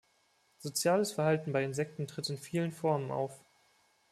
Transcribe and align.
Soziales 0.57 1.11
Verhalten 1.11 1.51
bei 1.53 1.63
Insekten 1.63 2.07
tritt 2.07 2.27
in 2.31 2.39
vielen 2.39 2.71
Formen 2.71 3.11
auf. 3.11 3.39